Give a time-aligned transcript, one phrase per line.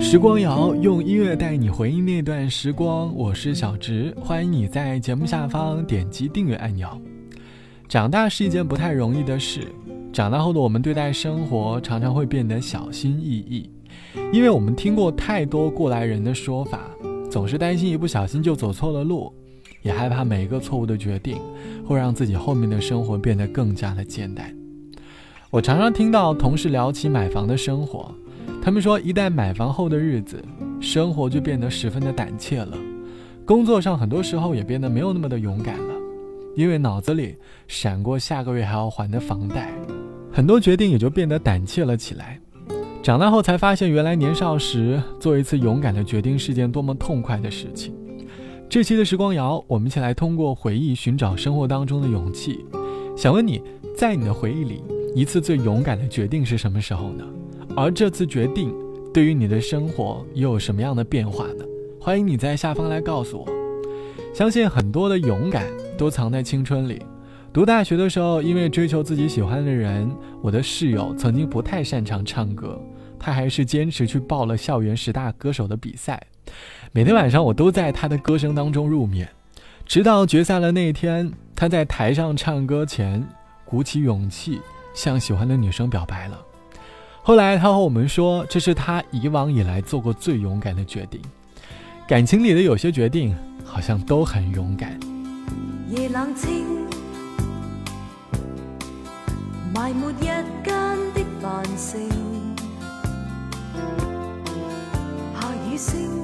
[0.00, 6.88] 时光谣用音乐带你回忆那段时光，我是小植，欢迎你在节目下方点击订阅按钮。
[7.88, 9.66] 长大是一件不太容易的事，
[10.12, 13.68] 长大后的我们对待生活常常会变得小心翼翼，
[14.32, 16.80] 因为我们听过太多过来人的说法，
[17.28, 19.32] 总是担心一不小心就走错了路，
[19.82, 21.38] 也害怕每一个错误的决定
[21.84, 24.54] 会让自己后面的生活变得更加的艰难。
[25.50, 28.14] 我常常听到同事聊起买房的生活。
[28.62, 30.42] 他们说，一旦买房后的日子，
[30.80, 32.76] 生活就变得十分的胆怯了，
[33.44, 35.94] 工作上很多时候也变得没有那么的勇敢了，
[36.54, 39.72] 因为脑子里闪过下个月还要还的房贷，
[40.30, 42.38] 很多决定也就变得胆怯了起来。
[43.02, 47.94] 长大后才发现，原来年少时做一次勇敢的决定是件多么痛快的事情。
[48.68, 52.66] 这期的时光谣，我们一起来通过回忆寻找生活当中的勇气。
[53.16, 53.62] 想问你，
[53.96, 54.82] 在你的回忆里，
[55.14, 57.24] 一次最勇敢的决定是什么时候呢？
[57.80, 58.74] 而这次决定
[59.14, 61.64] 对于你的生活又有什么样的变化呢？
[62.00, 63.46] 欢迎你在下方来告诉我。
[64.34, 65.64] 相信很多的勇敢
[65.96, 67.00] 都藏在青春里。
[67.52, 70.10] 读大学的时候，因为追求自己喜欢的人，
[70.42, 72.82] 我的室友曾经不太擅长唱歌，
[73.16, 76.20] 他还是坚持去报了校园十大歌手的比赛。
[76.90, 79.28] 每天晚上我都在他的歌声当中入眠，
[79.86, 83.24] 直到决赛的那一天，他在台上唱歌前
[83.64, 84.60] 鼓起勇气
[84.94, 86.44] 向喜欢的女生表白了。
[87.28, 91.20] 后来，他和我们说，这是他以往以来做过最勇敢的决定。
[92.08, 94.98] 感情里的有些决定，好像都很勇敢。
[95.90, 96.64] 夜冷清，
[99.74, 102.00] 埋没日间的繁盛，
[105.38, 106.17] 下雨声，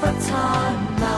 [0.00, 1.08] 不灿烂。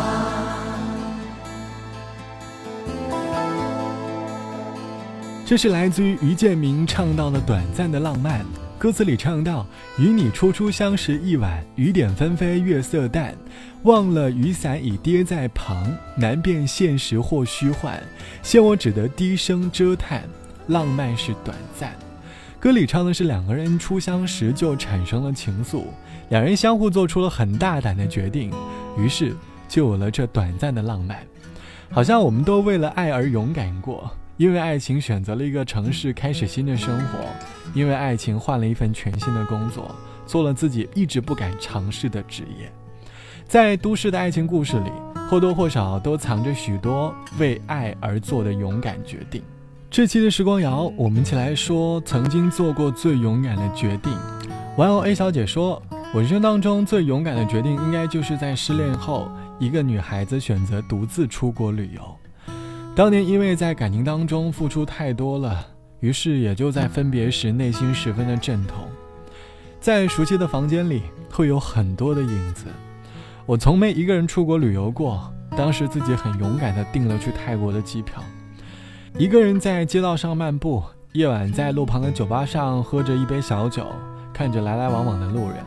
[5.44, 8.44] 这是来自于于建明唱到的短暂的浪漫。
[8.78, 9.66] 歌词里唱到
[10.00, 13.36] ：“与你初初相识一晚，雨点纷飞，月色淡，
[13.82, 15.86] 忘了雨伞已跌在旁，
[16.16, 18.02] 难辨现实或虚幻，
[18.42, 20.22] 现我只得低声嗟叹，
[20.68, 21.92] 浪漫是短暂。”
[22.60, 25.84] 歌里唱的是两个人初相识就产生了情愫，
[26.28, 28.52] 两人相互做出了很大胆的决定，
[28.98, 29.34] 于是
[29.66, 31.16] 就有了这短暂的浪漫。
[31.90, 34.10] 好像我们都为了爱而勇敢过。
[34.36, 37.18] 因为爱情选择了一个城市，开始新的生活；
[37.74, 39.94] 因为爱情换了一份全新的工作，
[40.26, 42.72] 做了自己一直不敢尝试的职业。
[43.46, 44.90] 在都市的爱情故事里，
[45.30, 49.42] 或多或少都藏着许多为爱而做的勇敢决定。
[49.90, 54.16] 这期的时光谣，我们一起来说曾经做过最勇敢的决定。
[54.76, 55.82] 玩偶 A 小姐说
[56.14, 59.28] ：“我人生当中最勇敢的决定，应该就是在失恋后，
[59.58, 62.02] 一个女孩子选择独自出国旅游。”
[62.94, 65.66] 当年因为在感情当中付出太多了，
[65.98, 68.88] 于是也就在分别时内心十分的阵痛。
[69.80, 71.02] 在熟悉的房间里
[71.32, 72.66] 会有很多的影子。
[73.44, 78.22] 我从没一个人出国旅游过，当时自己很勇敢的订了去泰国的机票，
[79.18, 83.86] 一个人在街道上漫步，夜晚在路旁的酒吧上喝着一杯小酒，
[84.32, 85.58] 看着来来往往的路人。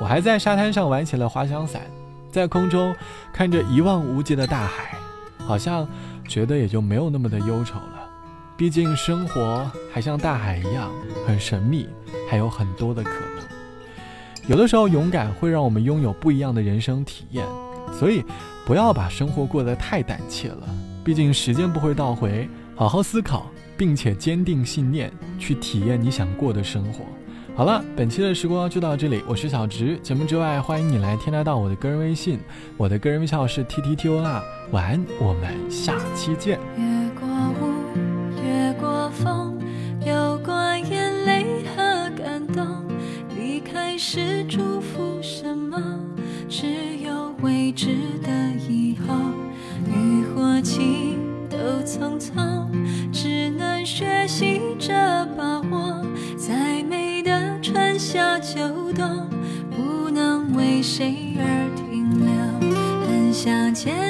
[0.00, 1.82] 我还在沙滩上玩起了滑翔伞，
[2.30, 2.94] 在空中
[3.32, 4.96] 看着一望无际的大海，
[5.38, 5.86] 好像。
[6.28, 8.10] 觉得也就没有那么的忧愁了，
[8.56, 10.90] 毕竟生活还像大海一样
[11.24, 11.88] 很神秘，
[12.28, 14.48] 还有很多的可能。
[14.48, 17.46] 有的时候，勇敢会让我们拥有不一样的人生体验，
[17.92, 18.24] 所以
[18.66, 20.66] 不要把生活过得太胆怯了。
[21.04, 27.06] 毕竟时间不会倒回，好好思考，并且坚定信念，去体验你想过的生活。
[27.54, 29.98] 好了，本期的时光就到这里，我是小直。
[30.02, 32.38] 节目之外，欢迎你来添加到我的个人微信，
[32.76, 34.42] 我的个人微信号是 t t t o r。
[34.72, 36.60] 晚安，我们下期见。
[36.76, 37.25] 月光
[58.16, 58.58] 夏秋
[58.94, 59.28] 冬
[59.70, 64.05] 不能为谁而停留很想见